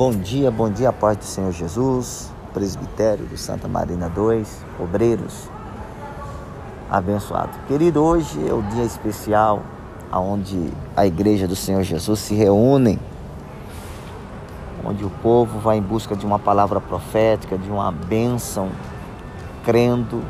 [0.00, 5.50] Bom dia, bom dia, paz do Senhor Jesus, presbitério do Santa Marina 2, obreiros
[6.90, 7.50] abençoado.
[7.68, 9.62] Querido, hoje é o dia especial
[10.10, 12.98] onde a igreja do Senhor Jesus se reúne,
[14.82, 18.70] onde o povo vai em busca de uma palavra profética, de uma bênção,
[19.66, 20.24] crendo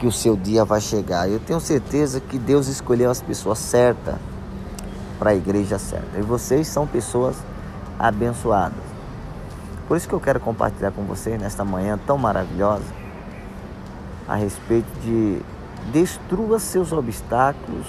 [0.00, 1.30] que o seu dia vai chegar.
[1.30, 4.16] Eu tenho certeza que Deus escolheu as pessoas certas
[5.16, 6.18] para a igreja certa.
[6.18, 7.36] E vocês são pessoas
[8.00, 8.82] abençoadas.
[9.86, 12.84] Por isso que eu quero compartilhar com vocês nesta manhã tão maravilhosa
[14.26, 15.42] a respeito de
[15.92, 17.86] destrua seus obstáculos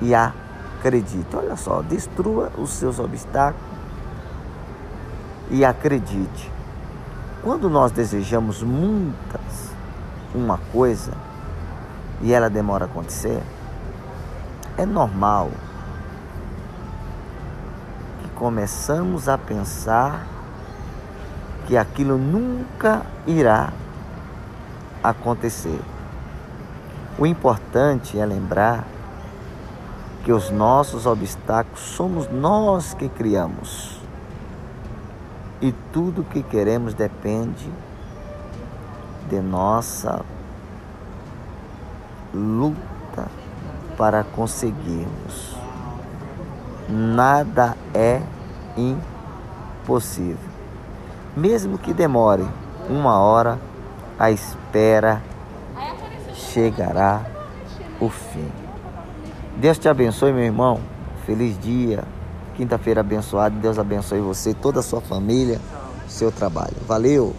[0.00, 1.26] e acredite.
[1.34, 3.66] Olha só, destrua os seus obstáculos
[5.50, 6.52] e acredite.
[7.42, 9.72] Quando nós desejamos muitas
[10.34, 11.12] uma coisa
[12.20, 13.42] e ela demora a acontecer,
[14.76, 15.50] é normal
[18.42, 20.26] começamos a pensar
[21.64, 23.72] que aquilo nunca irá
[25.00, 25.78] acontecer.
[27.16, 28.84] O importante é lembrar
[30.24, 34.00] que os nossos obstáculos somos nós que criamos.
[35.60, 37.70] E tudo que queremos depende
[39.30, 40.20] de nossa
[42.34, 43.28] luta
[43.96, 45.56] para conseguirmos.
[46.88, 48.20] Nada é
[48.76, 50.50] impossível.
[51.36, 52.44] Mesmo que demore
[52.88, 53.58] uma hora,
[54.18, 55.22] a espera
[56.34, 57.24] chegará
[58.00, 58.50] o fim.
[59.56, 60.80] Deus te abençoe, meu irmão.
[61.24, 62.04] Feliz dia.
[62.56, 63.54] Quinta-feira abençoada.
[63.56, 65.60] Deus abençoe você, toda a sua família,
[66.08, 66.76] seu trabalho.
[66.86, 67.34] Valeu!